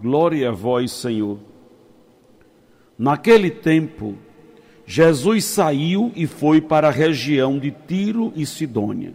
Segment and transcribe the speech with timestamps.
[0.00, 1.38] Glória a vós, Senhor.
[2.98, 4.14] Naquele tempo,
[4.86, 9.14] Jesus saiu e foi para a região de Tiro e Sidônia.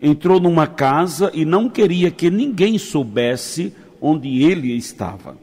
[0.00, 5.36] Entrou numa casa e não queria que ninguém soubesse onde ele estava.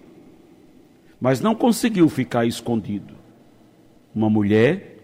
[1.20, 3.20] Mas não conseguiu ficar escondido
[4.14, 4.98] uma mulher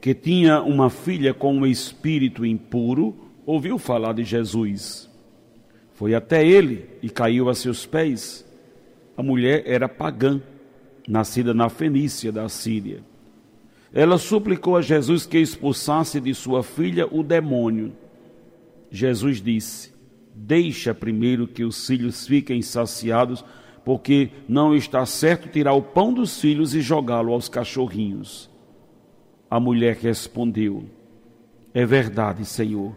[0.00, 3.14] que tinha uma filha com um espírito impuro,
[3.44, 5.10] ouviu falar de Jesus.
[5.94, 8.46] Foi até ele e caiu a seus pés.
[9.20, 10.40] A mulher era pagã,
[11.06, 13.02] nascida na Fenícia da Síria.
[13.92, 17.92] Ela suplicou a Jesus que expulsasse de sua filha o demônio.
[18.90, 19.92] Jesus disse:
[20.34, 23.44] Deixa primeiro que os filhos fiquem saciados,
[23.84, 28.48] porque não está certo tirar o pão dos filhos e jogá-lo aos cachorrinhos.
[29.50, 30.86] A mulher respondeu:
[31.74, 32.96] É verdade, Senhor.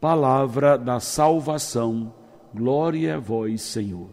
[0.00, 2.12] Palavra da salvação,
[2.54, 4.10] glória a vós, Senhor.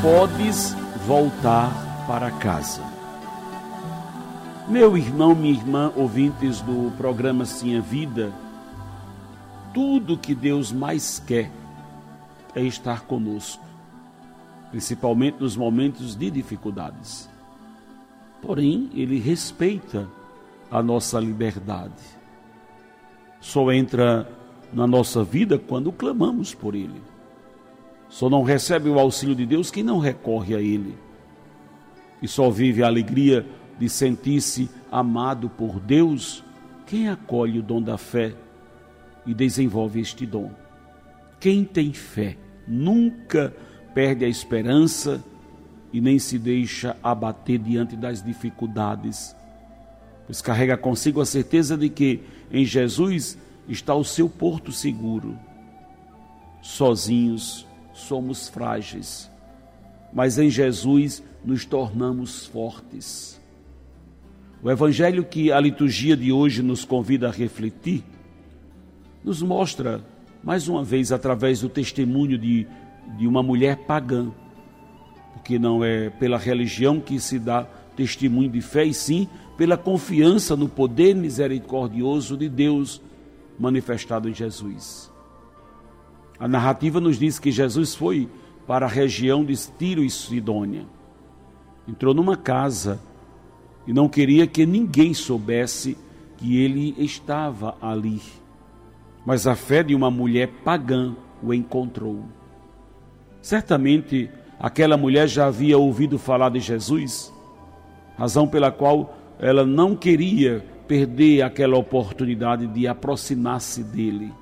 [0.00, 0.72] Podes
[1.04, 1.70] voltar
[2.06, 2.99] para casa.
[4.70, 8.32] Meu irmão, minha irmã, ouvintes do programa Sim a Vida,
[9.74, 11.50] tudo que Deus mais quer
[12.54, 13.64] é estar conosco,
[14.70, 17.28] principalmente nos momentos de dificuldades.
[18.40, 20.08] Porém, Ele respeita
[20.70, 22.04] a nossa liberdade.
[23.40, 24.30] Só entra
[24.72, 27.02] na nossa vida quando clamamos por Ele.
[28.08, 30.96] Só não recebe o auxílio de Deus quem não recorre a Ele.
[32.22, 33.44] E só vive a alegria
[33.80, 36.44] de sentir-se amado por Deus,
[36.86, 38.34] quem acolhe o dom da fé
[39.26, 40.52] e desenvolve este dom?
[41.40, 42.36] Quem tem fé
[42.68, 43.56] nunca
[43.94, 45.24] perde a esperança
[45.90, 49.34] e nem se deixa abater diante das dificuldades,
[50.26, 52.20] pois carrega consigo a certeza de que
[52.52, 55.38] em Jesus está o seu porto seguro.
[56.60, 59.30] Sozinhos somos frágeis,
[60.12, 63.39] mas em Jesus nos tornamos fortes.
[64.62, 68.04] O evangelho que a liturgia de hoje nos convida a refletir
[69.24, 70.04] nos mostra,
[70.42, 72.66] mais uma vez, através do testemunho de,
[73.18, 74.30] de uma mulher pagã,
[75.32, 77.66] porque não é pela religião que se dá
[77.96, 83.00] testemunho de fé, e sim pela confiança no poder misericordioso de Deus
[83.58, 85.10] manifestado em Jesus.
[86.38, 88.28] A narrativa nos diz que Jesus foi
[88.66, 90.86] para a região de Tiro e Sidônia.
[91.86, 93.00] Entrou numa casa
[93.90, 95.98] e não queria que ninguém soubesse
[96.36, 98.22] que ele estava ali.
[99.26, 102.22] Mas a fé de uma mulher pagã o encontrou.
[103.42, 104.30] Certamente
[104.60, 107.32] aquela mulher já havia ouvido falar de Jesus,
[108.16, 114.32] razão pela qual ela não queria perder aquela oportunidade de aproximar-se dele.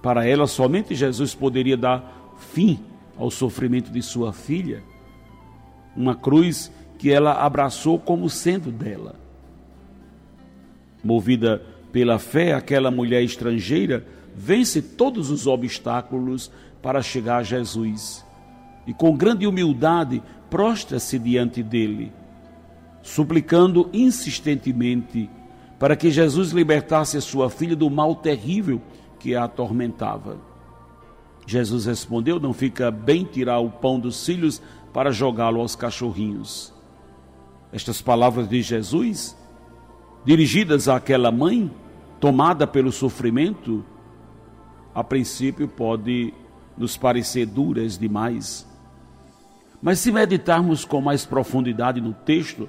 [0.00, 2.78] Para ela, somente Jesus poderia dar fim
[3.18, 4.84] ao sofrimento de sua filha.
[5.96, 9.14] Uma cruz que ela abraçou como sendo dela.
[11.02, 11.62] Movida
[11.92, 16.50] pela fé, aquela mulher estrangeira vence todos os obstáculos
[16.82, 18.24] para chegar a Jesus
[18.86, 22.12] e, com grande humildade, prostra-se diante dele,
[23.02, 25.28] suplicando insistentemente
[25.78, 28.80] para que Jesus libertasse a sua filha do mal terrível
[29.18, 30.38] que a atormentava.
[31.46, 34.60] Jesus respondeu: Não fica bem tirar o pão dos filhos
[34.92, 36.75] para jogá-lo aos cachorrinhos.
[37.76, 39.36] Estas palavras de Jesus,
[40.24, 41.70] dirigidas àquela mãe,
[42.18, 43.84] tomada pelo sofrimento,
[44.94, 46.32] a princípio pode
[46.74, 48.66] nos parecer duras demais.
[49.82, 52.66] Mas se meditarmos com mais profundidade no texto,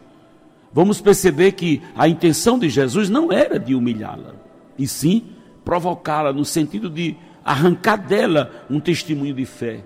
[0.74, 4.36] vamos perceber que a intenção de Jesus não era de humilhá-la,
[4.77, 5.30] e sim
[5.63, 7.15] provocá-la no sentido de
[7.45, 9.86] arrancar dela um testemunho de fé.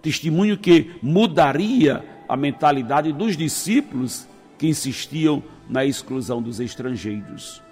[0.00, 4.26] Testemunho que mudaria a mentalidade dos discípulos
[4.56, 7.62] que insistiam na exclusão dos estrangeiros.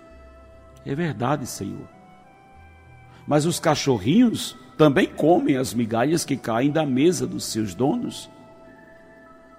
[0.85, 1.89] É verdade, Senhor.
[3.27, 8.29] Mas os cachorrinhos também comem as migalhas que caem da mesa dos seus donos.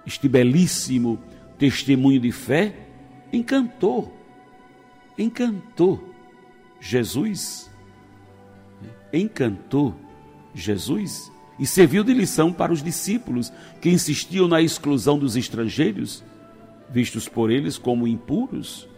[0.06, 1.18] Este belíssimo
[1.58, 2.72] testemunho de fé
[3.32, 4.16] encantou,
[5.18, 6.14] encantou
[6.80, 7.68] Jesus,
[9.12, 9.96] encantou
[10.54, 16.24] Jesus e serviu de lição para os discípulos que insistiam na exclusão dos estrangeiros,
[16.90, 18.88] vistos por eles como impuros.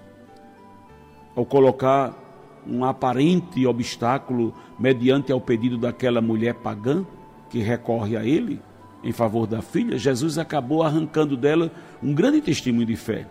[1.37, 2.15] Ao colocar
[2.67, 7.05] um aparente obstáculo mediante ao pedido daquela mulher pagã
[7.51, 8.61] que recorre a ele
[9.03, 11.71] em favor da filha, Jesus acabou arrancando dela
[12.03, 13.27] um grande testemunho de fé,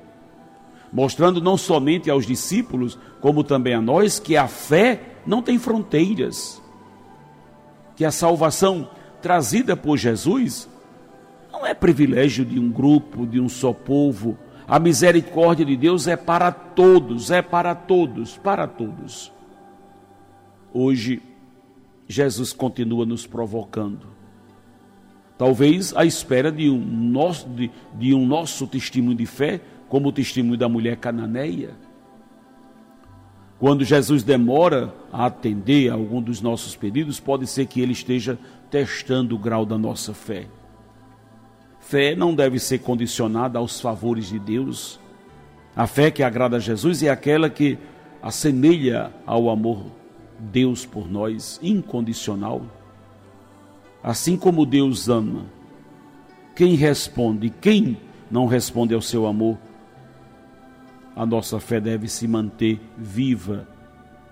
[0.92, 6.62] mostrando não somente aos discípulos, como também a nós, que a fé não tem fronteiras,
[7.96, 8.88] que a salvação
[9.24, 10.70] trazida por Jesus
[11.50, 14.38] não é privilégio de um grupo, de um só povo.
[14.68, 19.32] A misericórdia de Deus é para todos, é para todos, para todos.
[20.74, 21.22] Hoje,
[22.06, 24.08] Jesus continua nos provocando.
[25.38, 30.12] Talvez à espera de um nosso, de, de um nosso testemunho de fé, como o
[30.12, 31.76] testemunho da mulher cananeia.
[33.60, 38.38] Quando Jesus demora a atender a algum dos nossos pedidos, pode ser que ele esteja
[38.70, 40.48] testando o grau da nossa fé.
[41.80, 45.00] Fé não deve ser condicionada aos favores de Deus.
[45.76, 47.78] A fé que agrada a Jesus é aquela que
[48.22, 49.86] assemelha ao amor
[50.40, 52.62] Deus por nós, incondicional.
[54.02, 55.46] Assim como Deus ama,
[56.56, 57.98] quem responde, quem
[58.30, 59.58] não responde ao seu amor,
[61.16, 63.68] a nossa fé deve se manter viva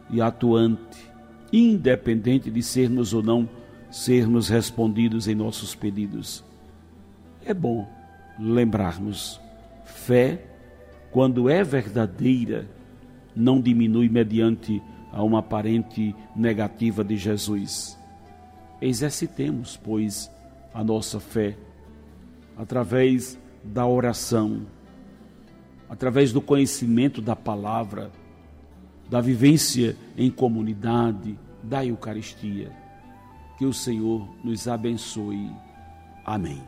[0.10, 1.10] e atuante,
[1.52, 3.48] independente de sermos ou não
[3.90, 6.44] sermos respondidos em nossos pedidos.
[7.46, 7.88] É bom
[8.40, 9.40] lembrarmos:
[9.86, 10.46] fé,
[11.12, 12.68] quando é verdadeira,
[13.36, 14.82] não diminui mediante
[15.12, 17.98] a uma aparente negativa de Jesus.
[18.82, 20.32] Exercitemos, pois,
[20.74, 21.56] a nossa fé
[22.58, 24.62] através da oração,
[25.92, 28.10] através do conhecimento da palavra,
[29.10, 32.72] da vivência em comunidade, da Eucaristia.
[33.58, 35.52] Que o Senhor nos abençoe.
[36.26, 36.64] Amém.